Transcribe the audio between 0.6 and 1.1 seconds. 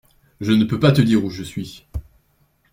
peux pas te